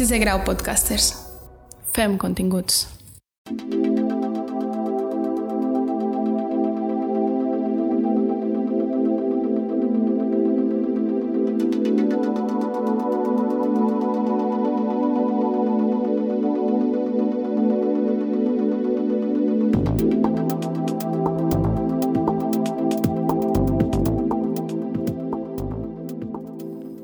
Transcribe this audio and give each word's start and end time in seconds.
Sisè 0.00 0.16
grau 0.16 0.38
podcasters. 0.40 1.10
Fem 1.92 2.16
continguts. 2.16 2.86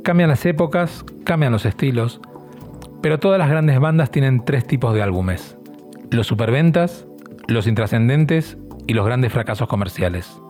Cambian 0.03 0.31
las 0.31 0.47
épocas, 0.47 1.05
cambian 1.25 1.53
los 1.53 1.67
estilos, 1.67 2.23
pero 3.07 3.21
todas 3.21 3.39
las 3.39 3.49
grandes 3.49 3.79
bandas 3.79 4.11
tienen 4.11 4.45
tres 4.45 4.67
tipos 4.67 4.93
de 4.93 5.01
álbumes. 5.01 5.57
Los 6.11 6.27
superventas, 6.27 7.07
los 7.47 7.69
intrascendentes 7.69 8.59
y 8.89 8.95
los 8.95 9.07
grandes 9.07 9.33
fracasos 9.33 9.69
comerciales. 9.69 10.41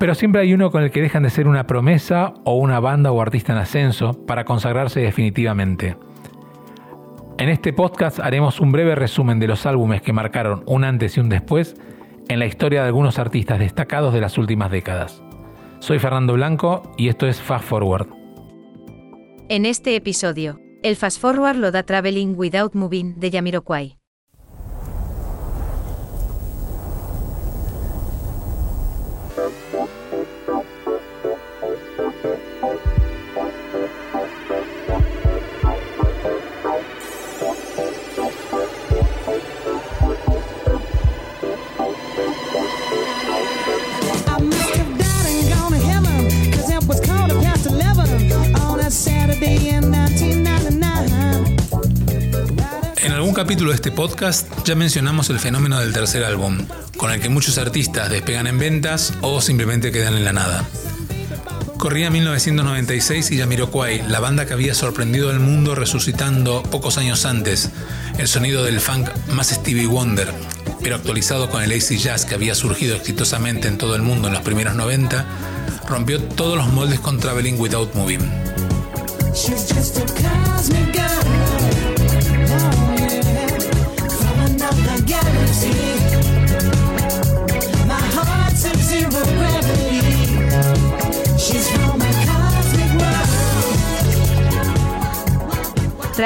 Pero 0.00 0.14
siempre 0.14 0.40
hay 0.40 0.54
uno 0.54 0.70
con 0.70 0.82
el 0.82 0.90
que 0.90 1.02
dejan 1.02 1.24
de 1.24 1.28
ser 1.28 1.46
una 1.46 1.66
promesa 1.66 2.32
o 2.44 2.54
una 2.54 2.80
banda 2.80 3.12
o 3.12 3.20
artista 3.20 3.52
en 3.52 3.58
ascenso 3.58 4.24
para 4.24 4.46
consagrarse 4.46 5.00
definitivamente. 5.00 5.98
En 7.36 7.50
este 7.50 7.74
podcast 7.74 8.18
haremos 8.18 8.58
un 8.58 8.72
breve 8.72 8.94
resumen 8.94 9.38
de 9.38 9.48
los 9.48 9.66
álbumes 9.66 10.00
que 10.00 10.14
marcaron 10.14 10.62
un 10.64 10.84
antes 10.84 11.18
y 11.18 11.20
un 11.20 11.28
después 11.28 11.76
en 12.30 12.38
la 12.38 12.46
historia 12.46 12.80
de 12.80 12.86
algunos 12.86 13.18
artistas 13.18 13.58
destacados 13.58 14.14
de 14.14 14.22
las 14.22 14.38
últimas 14.38 14.70
décadas. 14.70 15.22
Soy 15.80 15.98
Fernando 15.98 16.32
Blanco 16.32 16.94
y 16.96 17.08
esto 17.08 17.26
es 17.26 17.42
Fast 17.42 17.66
Forward. 17.66 18.08
En 19.50 19.66
este 19.66 19.96
episodio, 19.96 20.60
el 20.82 20.96
Fast 20.96 21.20
Forward 21.20 21.56
lo 21.56 21.70
da 21.70 21.82
Traveling 21.82 22.34
Without 22.36 22.74
Moving 22.74 23.18
de 23.18 23.30
Yamiroquai. 23.30 23.95
Capítulo 53.36 53.68
de 53.68 53.76
este 53.76 53.92
podcast 53.92 54.48
ya 54.64 54.74
mencionamos 54.74 55.28
el 55.28 55.38
fenómeno 55.38 55.78
del 55.78 55.92
tercer 55.92 56.24
álbum, 56.24 56.66
con 56.96 57.10
el 57.10 57.20
que 57.20 57.28
muchos 57.28 57.58
artistas 57.58 58.08
despegan 58.08 58.46
en 58.46 58.58
ventas 58.58 59.12
o 59.20 59.42
simplemente 59.42 59.92
quedan 59.92 60.14
en 60.14 60.24
la 60.24 60.32
nada. 60.32 60.64
Corría 61.76 62.08
1996 62.08 63.30
y 63.32 63.38
Jamiroquai, 63.38 64.08
la 64.08 64.20
banda 64.20 64.46
que 64.46 64.54
había 64.54 64.72
sorprendido 64.72 65.28
al 65.28 65.38
mundo 65.38 65.74
resucitando 65.74 66.62
pocos 66.62 66.96
años 66.96 67.26
antes 67.26 67.68
el 68.16 68.26
sonido 68.26 68.64
del 68.64 68.80
funk 68.80 69.10
más 69.34 69.48
Stevie 69.48 69.86
Wonder, 69.86 70.32
pero 70.82 70.96
actualizado 70.96 71.50
con 71.50 71.62
el 71.62 71.72
AC 71.72 71.98
Jazz 71.98 72.24
que 72.24 72.36
había 72.36 72.54
surgido 72.54 72.96
exitosamente 72.96 73.68
en 73.68 73.76
todo 73.76 73.96
el 73.96 74.02
mundo 74.02 74.28
en 74.28 74.34
los 74.34 74.44
primeros 74.44 74.76
90, 74.76 75.26
rompió 75.86 76.22
todos 76.22 76.56
los 76.56 76.68
moldes 76.68 77.00
con 77.00 77.20
Traveling 77.20 77.60
Without 77.60 77.94
Moving. 77.96 78.30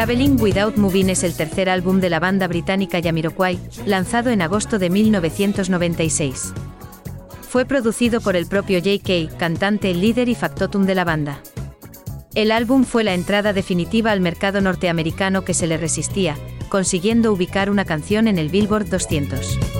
Traveling 0.00 0.40
Without 0.40 0.78
Moving 0.78 1.10
es 1.10 1.24
el 1.24 1.34
tercer 1.34 1.68
álbum 1.68 2.00
de 2.00 2.08
la 2.08 2.20
banda 2.20 2.48
británica 2.48 3.02
Jamiroquai, 3.02 3.58
lanzado 3.84 4.30
en 4.30 4.40
agosto 4.40 4.78
de 4.78 4.88
1996. 4.88 6.54
Fue 7.42 7.66
producido 7.66 8.22
por 8.22 8.34
el 8.34 8.46
propio 8.46 8.78
J.K., 8.78 9.36
cantante, 9.36 9.92
líder 9.92 10.30
y 10.30 10.34
factotum 10.34 10.86
de 10.86 10.94
la 10.94 11.04
banda. 11.04 11.42
El 12.34 12.50
álbum 12.50 12.84
fue 12.84 13.04
la 13.04 13.12
entrada 13.12 13.52
definitiva 13.52 14.10
al 14.10 14.22
mercado 14.22 14.62
norteamericano 14.62 15.44
que 15.44 15.52
se 15.52 15.66
le 15.66 15.76
resistía, 15.76 16.34
consiguiendo 16.70 17.30
ubicar 17.30 17.68
una 17.68 17.84
canción 17.84 18.26
en 18.26 18.38
el 18.38 18.48
Billboard 18.48 18.88
200. 18.88 19.79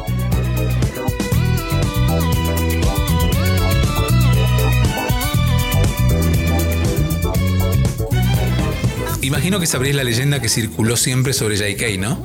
Imagino 9.22 9.60
que 9.60 9.66
sabréis 9.66 9.94
la 9.94 10.04
leyenda 10.04 10.41
que 10.41 10.48
circuló 10.48 10.97
siempre 10.97 11.32
sobre 11.32 11.56
J.K., 11.56 11.98
¿no? 11.98 12.22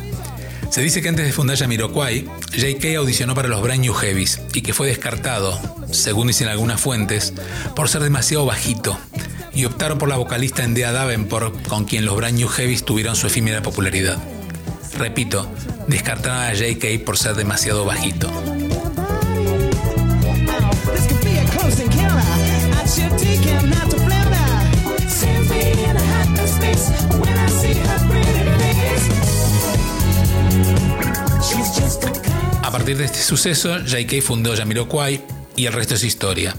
Se 0.69 0.81
dice 0.81 1.01
que 1.01 1.09
antes 1.09 1.25
de 1.25 1.31
fundar 1.31 1.57
Jamiroquai, 1.57 2.25
J.K. 2.51 2.97
audicionó 2.97 3.35
para 3.35 3.47
los 3.47 3.61
Brand 3.61 3.81
New 3.81 3.93
Heavies 3.93 4.41
y 4.53 4.61
que 4.61 4.73
fue 4.73 4.87
descartado, 4.87 5.59
según 5.91 6.27
dicen 6.27 6.47
algunas 6.47 6.81
fuentes, 6.81 7.33
por 7.75 7.89
ser 7.89 8.01
demasiado 8.01 8.45
bajito 8.45 8.97
y 9.53 9.65
optaron 9.65 9.97
por 9.97 10.09
la 10.09 10.17
vocalista 10.17 10.63
Endea 10.63 10.91
Davenport, 10.91 11.67
con 11.67 11.85
quien 11.85 12.05
los 12.05 12.15
Brand 12.15 12.37
New 12.37 12.49
Heavies 12.49 12.83
tuvieron 12.83 13.15
su 13.15 13.27
efímera 13.27 13.61
popularidad. 13.61 14.17
Repito, 14.97 15.49
descartaron 15.87 16.43
a 16.43 16.51
J.K. 16.51 17.05
por 17.05 17.17
ser 17.17 17.35
demasiado 17.35 17.85
bajito. 17.85 18.29
A 32.63 32.71
partir 32.71 32.97
de 32.97 33.05
este 33.05 33.19
suceso, 33.19 33.77
J.K. 33.79 34.21
fundó 34.21 34.55
Jamiroquai 34.55 35.23
y 35.55 35.65
el 35.65 35.73
resto 35.73 35.95
es 35.95 36.03
historia. 36.03 36.55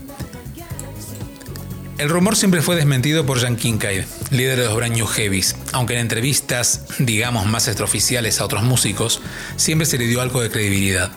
El 1.98 2.10
rumor 2.10 2.36
siempre 2.36 2.62
fue 2.62 2.76
desmentido 2.76 3.24
por 3.24 3.40
Jan 3.40 3.56
Kincaid, 3.56 4.04
líder 4.30 4.58
de 4.58 4.64
los 4.66 4.76
Brand 4.76 4.94
New 4.94 5.06
Heavies, 5.06 5.56
aunque 5.72 5.94
en 5.94 6.00
entrevistas, 6.00 6.82
digamos 6.98 7.46
más 7.46 7.68
extraoficiales 7.68 8.40
a 8.40 8.44
otros 8.44 8.62
músicos, 8.62 9.20
siempre 9.56 9.86
se 9.86 9.96
le 9.96 10.06
dio 10.06 10.20
algo 10.20 10.42
de 10.42 10.50
credibilidad. 10.50 11.10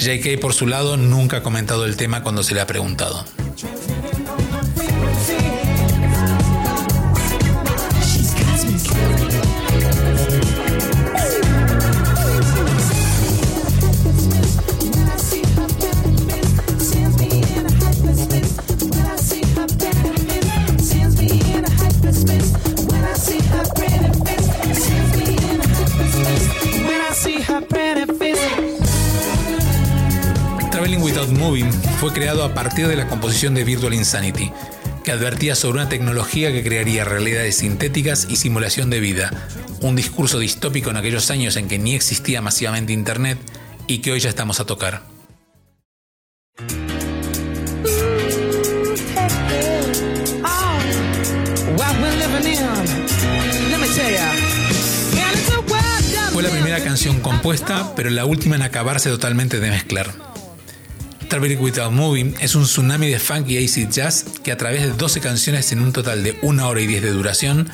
J.K. 0.00 0.40
por 0.40 0.54
su 0.54 0.66
lado 0.66 0.96
nunca 0.96 1.38
ha 1.38 1.42
comentado 1.42 1.84
el 1.84 1.96
tema 1.96 2.22
cuando 2.22 2.42
se 2.42 2.54
le 2.54 2.60
ha 2.60 2.66
preguntado. 2.66 3.24
Fue 32.00 32.12
creado 32.12 32.44
a 32.44 32.54
partir 32.54 32.88
de 32.88 32.96
la 32.96 33.08
composición 33.08 33.54
de 33.54 33.64
Virtual 33.64 33.94
Insanity, 33.94 34.52
que 35.04 35.12
advertía 35.12 35.54
sobre 35.54 35.80
una 35.80 35.88
tecnología 35.88 36.52
que 36.52 36.62
crearía 36.62 37.04
realidades 37.04 37.56
sintéticas 37.56 38.26
y 38.28 38.36
simulación 38.36 38.90
de 38.90 39.00
vida, 39.00 39.30
un 39.80 39.96
discurso 39.96 40.38
distópico 40.38 40.90
en 40.90 40.96
aquellos 40.96 41.30
años 41.30 41.56
en 41.56 41.68
que 41.68 41.78
ni 41.78 41.94
existía 41.94 42.42
masivamente 42.42 42.92
Internet 42.92 43.38
y 43.86 43.98
que 43.98 44.12
hoy 44.12 44.20
ya 44.20 44.28
estamos 44.28 44.60
a 44.60 44.66
tocar. 44.66 45.02
Fue 56.32 56.42
la 56.42 56.50
primera 56.50 56.80
canción 56.84 57.20
compuesta, 57.20 57.94
pero 57.96 58.10
la 58.10 58.24
última 58.24 58.54
en 58.54 58.62
acabarse 58.62 59.10
totalmente 59.10 59.58
de 59.58 59.70
mezclar. 59.70 60.37
Traveling 61.28 61.60
Without 61.60 61.92
Moving 61.92 62.34
es 62.40 62.54
un 62.54 62.64
tsunami 62.64 63.08
de 63.08 63.18
funk 63.18 63.48
y 63.48 63.62
acid 63.62 63.90
jazz 63.90 64.24
que 64.42 64.50
a 64.50 64.56
través 64.56 64.82
de 64.82 64.92
12 64.92 65.20
canciones 65.20 65.70
en 65.72 65.80
un 65.80 65.92
total 65.92 66.24
de 66.24 66.38
1 66.40 66.68
hora 66.68 66.80
y 66.80 66.86
10 66.86 67.02
de 67.02 67.10
duración 67.10 67.68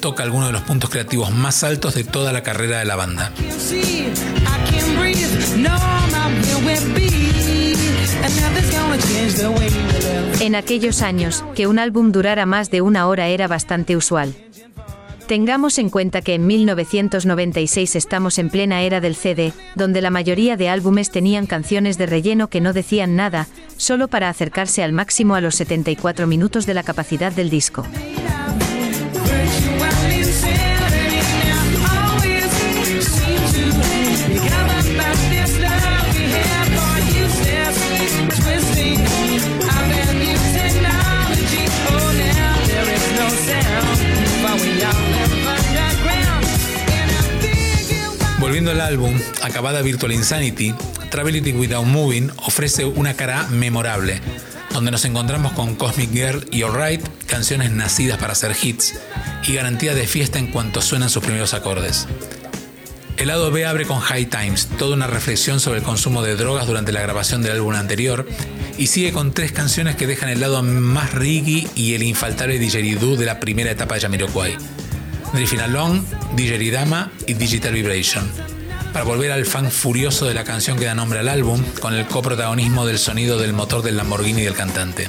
toca 0.00 0.22
algunos 0.22 0.48
de 0.48 0.52
los 0.52 0.62
puntos 0.62 0.88
creativos 0.88 1.32
más 1.32 1.64
altos 1.64 1.94
de 1.94 2.04
toda 2.04 2.32
la 2.32 2.42
carrera 2.42 2.78
de 2.78 2.84
la 2.84 2.94
banda. 2.94 3.32
En 10.40 10.54
aquellos 10.54 11.02
años, 11.02 11.44
que 11.54 11.66
un 11.66 11.78
álbum 11.78 12.12
durara 12.12 12.46
más 12.46 12.70
de 12.70 12.82
una 12.82 13.08
hora 13.08 13.28
era 13.28 13.48
bastante 13.48 13.96
usual. 13.96 14.34
Tengamos 15.32 15.78
en 15.78 15.88
cuenta 15.88 16.20
que 16.20 16.34
en 16.34 16.46
1996 16.46 17.96
estamos 17.96 18.38
en 18.38 18.50
plena 18.50 18.82
era 18.82 19.00
del 19.00 19.16
CD, 19.16 19.54
donde 19.74 20.02
la 20.02 20.10
mayoría 20.10 20.58
de 20.58 20.68
álbumes 20.68 21.10
tenían 21.10 21.46
canciones 21.46 21.96
de 21.96 22.04
relleno 22.04 22.48
que 22.48 22.60
no 22.60 22.74
decían 22.74 23.16
nada, 23.16 23.48
solo 23.78 24.08
para 24.08 24.28
acercarse 24.28 24.82
al 24.82 24.92
máximo 24.92 25.34
a 25.34 25.40
los 25.40 25.54
74 25.54 26.26
minutos 26.26 26.66
de 26.66 26.74
la 26.74 26.82
capacidad 26.82 27.32
del 27.32 27.48
disco. 27.48 27.86
Volviendo 48.52 48.72
al 48.72 48.82
álbum, 48.82 49.18
acabada 49.42 49.80
Virtual 49.80 50.12
Insanity, 50.12 50.74
Travelity 51.10 51.52
Without 51.52 51.86
Moving 51.86 52.30
ofrece 52.36 52.84
una 52.84 53.14
cara 53.14 53.46
memorable, 53.48 54.20
donde 54.74 54.90
nos 54.90 55.06
encontramos 55.06 55.52
con 55.52 55.74
Cosmic 55.74 56.12
Girl 56.12 56.46
y 56.50 56.60
Alright, 56.60 57.00
canciones 57.24 57.70
nacidas 57.70 58.18
para 58.18 58.34
ser 58.34 58.54
hits, 58.62 58.92
y 59.48 59.54
garantía 59.54 59.94
de 59.94 60.06
fiesta 60.06 60.38
en 60.38 60.48
cuanto 60.48 60.82
suenan 60.82 61.08
sus 61.08 61.24
primeros 61.24 61.54
acordes. 61.54 62.06
El 63.16 63.28
lado 63.28 63.50
B 63.50 63.64
abre 63.64 63.86
con 63.86 64.00
High 64.00 64.26
Times, 64.26 64.68
toda 64.76 64.96
una 64.96 65.06
reflexión 65.06 65.58
sobre 65.58 65.78
el 65.78 65.84
consumo 65.84 66.20
de 66.20 66.36
drogas 66.36 66.66
durante 66.66 66.92
la 66.92 67.00
grabación 67.00 67.40
del 67.40 67.52
álbum 67.52 67.72
anterior, 67.72 68.28
y 68.76 68.88
sigue 68.88 69.12
con 69.12 69.32
tres 69.32 69.52
canciones 69.52 69.96
que 69.96 70.06
dejan 70.06 70.28
el 70.28 70.40
lado 70.40 70.62
más 70.62 71.14
reggae 71.14 71.66
y 71.74 71.94
el 71.94 72.02
infaltable 72.02 72.58
didgeridoo 72.58 73.16
de 73.16 73.24
la 73.24 73.40
primera 73.40 73.70
etapa 73.70 73.94
de 73.94 74.02
Jamiroquai. 74.02 74.58
Drifting 75.32 75.60
Along, 75.60 76.02
Didgeridama 76.36 77.10
y 77.26 77.34
Digital 77.34 77.72
Vibration. 77.72 78.30
Para 78.92 79.04
volver 79.04 79.32
al 79.32 79.46
fan 79.46 79.70
furioso 79.70 80.26
de 80.26 80.34
la 80.34 80.44
canción 80.44 80.78
que 80.78 80.84
da 80.84 80.94
nombre 80.94 81.18
al 81.18 81.28
álbum, 81.28 81.62
con 81.80 81.94
el 81.94 82.06
coprotagonismo 82.06 82.84
del 82.84 82.98
sonido 82.98 83.38
del 83.38 83.54
motor 83.54 83.82
del 83.82 83.96
Lamborghini 83.96 84.42
del 84.42 84.54
cantante. 84.54 85.08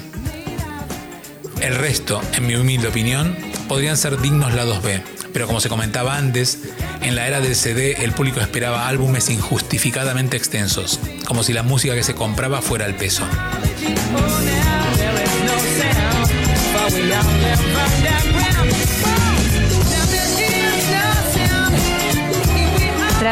El 1.61 1.75
resto, 1.75 2.21
en 2.33 2.47
mi 2.47 2.55
humilde 2.55 2.87
opinión, 2.87 3.37
podrían 3.67 3.97
ser 3.97 4.19
dignos 4.21 4.53
lados 4.53 4.81
B, 4.81 5.01
pero 5.33 5.47
como 5.47 5.59
se 5.59 5.69
comentaba 5.69 6.17
antes, 6.17 6.59
en 7.01 7.15
la 7.15 7.27
era 7.27 7.41
del 7.41 7.55
CD 7.55 8.03
el 8.03 8.13
público 8.13 8.39
esperaba 8.39 8.87
álbumes 8.87 9.29
injustificadamente 9.29 10.37
extensos, 10.37 10.99
como 11.25 11.43
si 11.43 11.51
la 11.51 11.63
música 11.63 11.95
que 11.95 12.03
se 12.03 12.15
compraba 12.15 12.61
fuera 12.61 12.85
el 12.85 12.95
peso. 12.95 13.23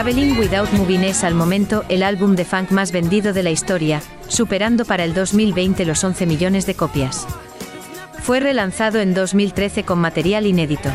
Traveling 0.02 0.40
Without 0.40 0.72
Moving 0.72 1.04
es 1.04 1.24
al 1.24 1.36
momento 1.36 1.86
el 1.88 2.02
álbum 2.02 2.36
de 2.36 2.44
funk 2.44 2.72
más 2.72 2.92
vendido 2.92 3.34
de 3.34 3.44
la 3.44 3.52
historia, 3.52 4.02
superando 4.28 4.84
para 4.84 5.04
el 5.04 5.14
2020 5.14 5.86
los 5.86 6.04
11 6.04 6.26
millones 6.26 6.66
de 6.66 6.74
copias. 6.74 7.28
Fue 8.24 8.40
relanzado 8.40 9.00
en 9.00 9.14
2013 9.14 9.84
con 9.84 10.00
material 10.00 10.48
inédito. 10.48 10.90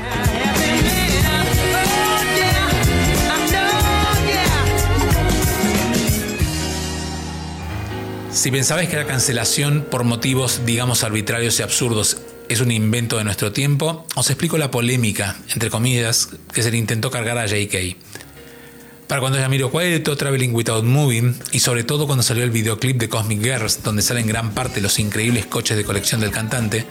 Si 8.32 8.50
pensabais 8.50 8.88
que 8.88 8.96
la 8.96 9.06
cancelación 9.06 9.86
por 9.88 10.02
motivos, 10.02 10.62
digamos, 10.66 11.04
arbitrarios 11.04 11.60
y 11.60 11.62
absurdos 11.62 12.22
es 12.48 12.60
un 12.60 12.72
invento 12.72 13.18
de 13.18 13.24
nuestro 13.24 13.52
tiempo, 13.52 14.04
os 14.16 14.30
explico 14.30 14.58
la 14.58 14.72
polémica, 14.72 15.36
entre 15.52 15.70
comillas, 15.70 16.28
que 16.52 16.64
se 16.64 16.72
le 16.72 16.78
intentó 16.78 17.08
cargar 17.12 17.38
a 17.38 17.46
JK. 17.46 17.96
Para 19.06 19.20
cuando 19.20 19.38
Jamiroquai 19.38 19.86
editó 19.86 20.16
Traveling 20.16 20.52
Without 20.52 20.84
Moving, 20.84 21.36
y 21.52 21.60
sobre 21.60 21.84
todo 21.84 22.06
cuando 22.06 22.24
salió 22.24 22.42
el 22.42 22.50
videoclip 22.50 22.98
de 22.98 23.08
Cosmic 23.08 23.40
Girls, 23.40 23.84
donde 23.84 24.02
salen 24.02 24.26
gran 24.26 24.50
parte 24.50 24.80
los 24.80 24.98
increíbles 24.98 25.46
coches 25.46 25.76
de 25.76 25.84
colección 25.84 26.20
del 26.20 26.32
cantante, 26.32 26.84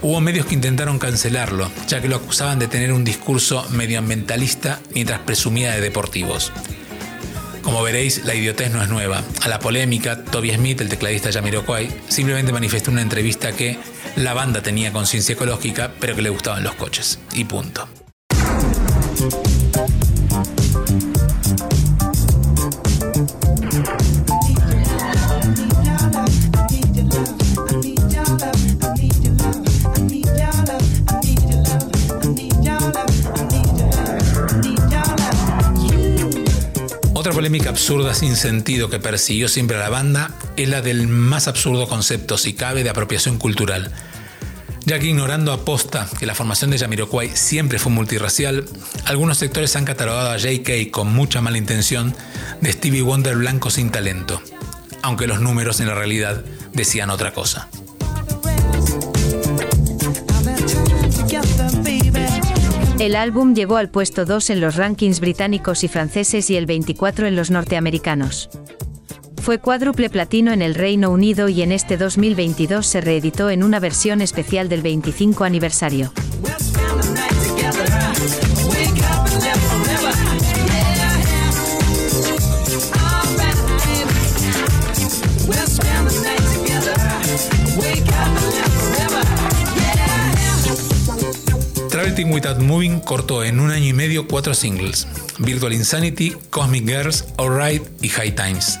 hubo 0.00 0.20
medios 0.20 0.46
que 0.46 0.54
intentaron 0.54 0.98
cancelarlo, 0.98 1.70
ya 1.86 2.02
que 2.02 2.08
lo 2.08 2.16
acusaban 2.16 2.58
de 2.58 2.66
tener 2.66 2.92
un 2.92 3.04
discurso 3.04 3.64
medioambientalista 3.70 4.80
mientras 4.92 5.20
presumía 5.20 5.70
de 5.70 5.80
deportivos. 5.80 6.52
Como 7.62 7.80
veréis, 7.84 8.24
la 8.24 8.34
idiotez 8.34 8.72
no 8.72 8.82
es 8.82 8.88
nueva. 8.88 9.22
A 9.42 9.48
la 9.48 9.60
polémica, 9.60 10.24
Toby 10.24 10.52
Smith, 10.52 10.80
el 10.80 10.88
tecladista 10.88 11.30
Jamiroquai, 11.30 11.88
simplemente 12.08 12.52
manifestó 12.52 12.90
en 12.90 12.94
una 12.94 13.02
entrevista 13.02 13.52
que 13.52 13.78
la 14.16 14.34
banda 14.34 14.62
tenía 14.62 14.92
conciencia 14.92 15.34
ecológica, 15.34 15.92
pero 16.00 16.16
que 16.16 16.22
le 16.22 16.30
gustaban 16.30 16.64
los 16.64 16.74
coches. 16.74 17.20
Y 17.34 17.44
punto. 17.44 18.01
Polémica 37.42 37.70
absurda 37.70 38.14
sin 38.14 38.36
sentido 38.36 38.88
que 38.88 39.00
persiguió 39.00 39.48
siempre 39.48 39.76
a 39.76 39.80
la 39.80 39.88
banda 39.88 40.30
es 40.56 40.68
la 40.68 40.80
del 40.80 41.08
más 41.08 41.48
absurdo 41.48 41.88
concepto, 41.88 42.38
si 42.38 42.52
cabe, 42.52 42.84
de 42.84 42.90
apropiación 42.90 43.36
cultural. 43.36 43.90
Ya 44.84 45.00
que 45.00 45.08
ignorando 45.08 45.52
aposta 45.52 46.08
que 46.20 46.26
la 46.26 46.36
formación 46.36 46.70
de 46.70 46.78
Jamiroquai 46.78 47.30
siempre 47.34 47.80
fue 47.80 47.90
multirracial, 47.90 48.64
algunos 49.06 49.38
sectores 49.38 49.74
han 49.74 49.84
catalogado 49.84 50.30
a 50.30 50.36
JK 50.36 50.92
con 50.92 51.12
mucha 51.12 51.40
mala 51.40 51.58
intención 51.58 52.14
de 52.60 52.72
Stevie 52.72 53.02
Wonder 53.02 53.34
blanco 53.34 53.70
sin 53.70 53.90
talento, 53.90 54.40
aunque 55.02 55.26
los 55.26 55.40
números 55.40 55.80
en 55.80 55.88
la 55.88 55.96
realidad 55.96 56.44
decían 56.72 57.10
otra 57.10 57.32
cosa. 57.32 57.68
El 63.02 63.16
álbum 63.16 63.52
llegó 63.52 63.78
al 63.78 63.90
puesto 63.90 64.24
2 64.24 64.50
en 64.50 64.60
los 64.60 64.76
rankings 64.76 65.18
británicos 65.18 65.82
y 65.82 65.88
franceses 65.88 66.48
y 66.50 66.56
el 66.56 66.66
24 66.66 67.26
en 67.26 67.34
los 67.34 67.50
norteamericanos. 67.50 68.48
Fue 69.42 69.58
cuádruple 69.58 70.08
platino 70.08 70.52
en 70.52 70.62
el 70.62 70.76
Reino 70.76 71.10
Unido 71.10 71.48
y 71.48 71.62
en 71.62 71.72
este 71.72 71.96
2022 71.96 72.86
se 72.86 73.00
reeditó 73.00 73.50
en 73.50 73.64
una 73.64 73.80
versión 73.80 74.20
especial 74.20 74.68
del 74.68 74.82
25 74.82 75.42
aniversario. 75.42 76.12
Traveling 92.12 92.34
Without 92.34 92.58
Moving 92.58 93.00
cortó 93.00 93.42
en 93.42 93.58
un 93.58 93.70
año 93.70 93.86
y 93.86 93.92
medio 93.94 94.28
cuatro 94.28 94.52
singles: 94.52 95.06
Virtual 95.38 95.72
Insanity, 95.72 96.36
Cosmic 96.50 96.86
Girls, 96.86 97.24
Alright 97.38 97.82
y 98.02 98.10
High 98.10 98.34
Times. 98.34 98.78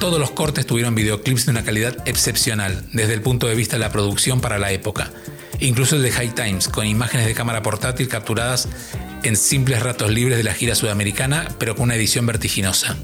Todos 0.00 0.18
los 0.18 0.32
cortes 0.32 0.66
tuvieron 0.66 0.96
videoclips 0.96 1.46
de 1.46 1.52
una 1.52 1.62
calidad 1.62 1.96
excepcional 2.08 2.84
desde 2.92 3.14
el 3.14 3.22
punto 3.22 3.46
de 3.46 3.54
vista 3.54 3.76
de 3.76 3.80
la 3.80 3.92
producción 3.92 4.40
para 4.40 4.58
la 4.58 4.72
época, 4.72 5.12
incluso 5.60 5.94
el 5.94 6.02
de 6.02 6.10
High 6.10 6.34
Times, 6.34 6.66
con 6.66 6.84
imágenes 6.84 7.28
de 7.28 7.34
cámara 7.34 7.62
portátil 7.62 8.08
capturadas 8.08 8.66
en 9.22 9.36
simples 9.36 9.80
ratos 9.80 10.10
libres 10.10 10.36
de 10.36 10.42
la 10.42 10.54
gira 10.54 10.74
sudamericana, 10.74 11.46
pero 11.60 11.76
con 11.76 11.84
una 11.84 11.94
edición 11.94 12.26
vertiginosa. 12.26 12.96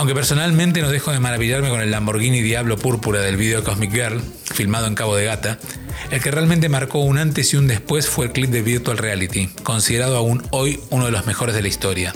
Aunque 0.00 0.14
personalmente 0.14 0.80
no 0.80 0.88
dejo 0.88 1.12
de 1.12 1.20
maravillarme 1.20 1.68
con 1.68 1.82
el 1.82 1.90
Lamborghini 1.90 2.40
Diablo 2.40 2.78
Púrpura 2.78 3.20
del 3.20 3.36
video 3.36 3.62
Cosmic 3.62 3.92
Girl, 3.92 4.22
filmado 4.50 4.86
en 4.86 4.94
Cabo 4.94 5.14
de 5.14 5.26
Gata, 5.26 5.58
el 6.10 6.22
que 6.22 6.30
realmente 6.30 6.70
marcó 6.70 7.00
un 7.00 7.18
antes 7.18 7.52
y 7.52 7.58
un 7.58 7.66
después 7.66 8.08
fue 8.08 8.24
el 8.24 8.32
clip 8.32 8.48
de 8.48 8.62
Virtual 8.62 8.96
Reality, 8.96 9.48
considerado 9.62 10.16
aún 10.16 10.42
hoy 10.52 10.80
uno 10.88 11.04
de 11.04 11.10
los 11.10 11.26
mejores 11.26 11.54
de 11.54 11.60
la 11.60 11.68
historia. 11.68 12.14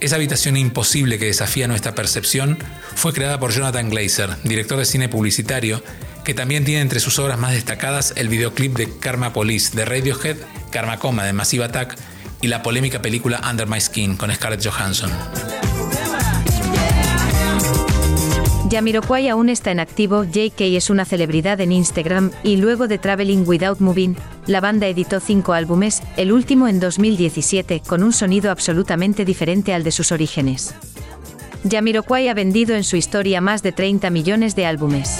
Esa 0.00 0.16
habitación 0.16 0.56
imposible 0.56 1.20
que 1.20 1.26
desafía 1.26 1.68
nuestra 1.68 1.94
percepción 1.94 2.58
fue 2.96 3.12
creada 3.12 3.38
por 3.38 3.52
Jonathan 3.52 3.88
Glazer, 3.88 4.30
director 4.42 4.76
de 4.76 4.86
cine 4.86 5.08
publicitario, 5.08 5.80
que 6.24 6.34
también 6.34 6.64
tiene 6.64 6.80
entre 6.80 6.98
sus 6.98 7.16
obras 7.20 7.38
más 7.38 7.52
destacadas 7.52 8.12
el 8.16 8.28
videoclip 8.28 8.76
de 8.76 8.98
Karma 8.98 9.32
Police 9.32 9.76
de 9.76 9.84
Radiohead, 9.84 10.38
Karma 10.72 10.98
Coma 10.98 11.22
de 11.22 11.32
Massive 11.32 11.66
Attack 11.66 11.96
y 12.42 12.48
la 12.48 12.64
polémica 12.64 13.00
película 13.00 13.40
Under 13.48 13.68
My 13.68 13.80
Skin 13.80 14.16
con 14.16 14.34
Scarlett 14.34 14.66
Johansson. 14.66 15.12
Jamiroquai 18.70 19.28
aún 19.28 19.48
está 19.48 19.72
en 19.72 19.80
activo, 19.80 20.22
JK 20.22 20.60
es 20.60 20.90
una 20.90 21.04
celebridad 21.04 21.60
en 21.60 21.72
Instagram, 21.72 22.30
y 22.44 22.56
luego 22.56 22.86
de 22.86 22.98
Traveling 22.98 23.42
Without 23.44 23.80
Moving, 23.80 24.14
la 24.46 24.60
banda 24.60 24.86
editó 24.86 25.18
cinco 25.18 25.54
álbumes, 25.54 26.02
el 26.16 26.30
último 26.30 26.68
en 26.68 26.78
2017, 26.78 27.82
con 27.84 28.04
un 28.04 28.12
sonido 28.12 28.48
absolutamente 28.48 29.24
diferente 29.24 29.74
al 29.74 29.82
de 29.82 29.90
sus 29.90 30.12
orígenes. 30.12 30.72
Jamiroquai 31.68 32.28
ha 32.28 32.34
vendido 32.34 32.76
en 32.76 32.84
su 32.84 32.94
historia 32.94 33.40
más 33.40 33.64
de 33.64 33.72
30 33.72 34.08
millones 34.10 34.54
de 34.54 34.66
álbumes. 34.66 35.18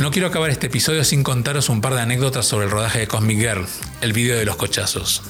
No 0.00 0.10
quiero 0.10 0.26
acabar 0.26 0.50
este 0.50 0.66
episodio 0.66 1.04
sin 1.04 1.22
contaros 1.22 1.68
un 1.68 1.80
par 1.80 1.94
de 1.94 2.00
anécdotas 2.00 2.44
sobre 2.44 2.66
el 2.66 2.72
rodaje 2.72 2.98
de 2.98 3.06
Cosmic 3.06 3.38
Girl, 3.38 3.66
el 4.00 4.12
vídeo 4.12 4.36
de 4.36 4.44
los 4.44 4.56
cochazos. 4.56 5.22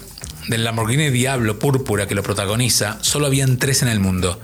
Del 0.48 0.62
Lamborghini 0.62 1.08
Diablo 1.08 1.58
Púrpura 1.58 2.06
que 2.06 2.14
lo 2.14 2.22
protagoniza, 2.22 2.98
solo 3.00 3.26
habían 3.26 3.56
tres 3.56 3.82
en 3.82 3.88
el 3.88 3.98
mundo. 3.98 4.38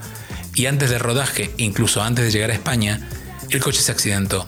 Y 0.54 0.66
antes 0.66 0.88
del 0.88 1.00
rodaje, 1.00 1.50
incluso 1.58 2.02
antes 2.02 2.24
de 2.24 2.30
llegar 2.30 2.50
a 2.50 2.54
España, 2.54 3.08
el 3.50 3.60
coche 3.60 3.82
se 3.82 3.92
accidentó. 3.92 4.46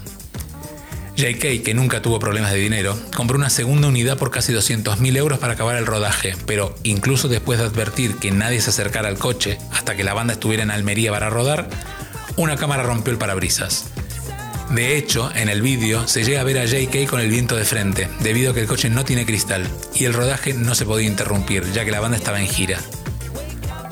JK, 1.15 1.63
que 1.63 1.75
nunca 1.75 2.01
tuvo 2.01 2.19
problemas 2.19 2.53
de 2.53 2.59
dinero, 2.59 2.99
compró 3.15 3.37
una 3.37 3.51
segunda 3.51 3.89
unidad 3.89 4.17
por 4.17 4.31
casi 4.31 4.55
200.000 4.55 5.17
euros 5.17 5.39
para 5.39 5.53
acabar 5.53 5.77
el 5.77 5.85
rodaje, 5.85 6.35
pero 6.47 6.75
incluso 6.85 7.29
después 7.29 7.59
de 7.59 7.67
advertir 7.67 8.17
que 8.17 8.31
nadie 8.31 8.63
se 8.63 8.71
acercara 8.71 9.09
al 9.09 9.19
coche 9.19 9.59
hasta 9.73 9.95
que 9.95 10.05
la 10.05 10.15
banda 10.15 10.33
estuviera 10.33 10.63
en 10.63 10.71
Almería 10.71 11.13
para 11.13 11.29
rodar, 11.29 11.69
una 12.37 12.57
cámara 12.57 12.83
rompió 12.83 13.13
el 13.13 13.19
parabrisas. 13.19 13.91
De 14.71 14.97
hecho, 14.97 15.31
en 15.35 15.49
el 15.49 15.61
vídeo 15.61 16.09
se 16.09 16.25
llega 16.25 16.41
a 16.41 16.45
ver 16.45 16.59
a 16.59 16.65
JK 16.65 17.09
con 17.09 17.21
el 17.21 17.29
viento 17.29 17.57
de 17.57 17.65
frente, 17.65 18.09
debido 18.21 18.51
a 18.51 18.55
que 18.55 18.61
el 18.61 18.67
coche 18.67 18.89
no 18.89 19.05
tiene 19.05 19.27
cristal 19.27 19.69
y 19.95 20.05
el 20.07 20.15
rodaje 20.15 20.55
no 20.55 20.75
se 20.75 20.87
podía 20.87 21.09
interrumpir, 21.09 21.71
ya 21.73 21.85
que 21.85 21.91
la 21.91 22.01
banda 22.01 22.17
estaba 22.17 22.41
en 22.41 22.49
gira. 22.49 22.79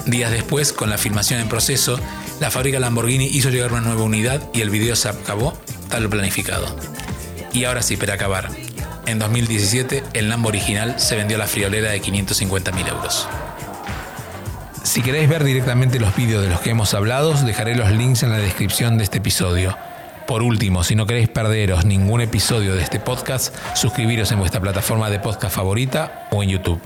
Días 0.06 0.30
después, 0.30 0.72
con 0.72 0.88
la 0.88 0.98
filmación 0.98 1.40
en 1.40 1.48
proceso, 1.48 2.00
la 2.40 2.50
fábrica 2.50 2.80
Lamborghini 2.80 3.26
hizo 3.26 3.50
llegar 3.50 3.72
una 3.72 3.82
nueva 3.82 4.02
unidad 4.02 4.42
y 4.54 4.62
el 4.62 4.70
video 4.70 4.96
se 4.96 5.10
acabó 5.10 5.58
tal 5.90 6.08
planificado. 6.08 6.74
Y 7.52 7.64
ahora 7.64 7.82
sí, 7.82 7.96
para 7.96 8.14
acabar. 8.14 8.48
En 9.06 9.18
2017, 9.18 10.04
el 10.14 10.28
Lambo 10.28 10.48
original 10.48 10.98
se 10.98 11.16
vendió 11.16 11.36
a 11.36 11.40
la 11.40 11.46
friolera 11.46 11.90
de 11.90 12.00
550.000 12.00 12.88
euros. 12.88 13.28
Si 14.84 15.02
queréis 15.02 15.28
ver 15.28 15.44
directamente 15.44 16.00
los 16.00 16.16
vídeos 16.16 16.42
de 16.42 16.48
los 16.48 16.60
que 16.60 16.70
hemos 16.70 16.94
hablado, 16.94 17.34
dejaré 17.34 17.74
los 17.74 17.90
links 17.90 18.22
en 18.22 18.30
la 18.30 18.38
descripción 18.38 18.98
de 18.98 19.04
este 19.04 19.18
episodio. 19.18 19.76
Por 20.30 20.44
último, 20.44 20.84
si 20.84 20.94
no 20.94 21.06
queréis 21.06 21.28
perderos 21.28 21.84
ningún 21.84 22.20
episodio 22.20 22.76
de 22.76 22.82
este 22.84 23.00
podcast, 23.00 23.52
suscribiros 23.74 24.30
en 24.30 24.38
vuestra 24.38 24.60
plataforma 24.60 25.10
de 25.10 25.18
podcast 25.18 25.52
favorita 25.52 26.28
o 26.30 26.44
en 26.44 26.50
YouTube. 26.50 26.80